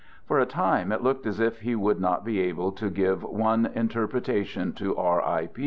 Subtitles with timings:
[0.25, 3.67] For a time it looked as if he would not be able to give one
[3.67, 5.21] interpretation to R.
[5.23, 5.47] I.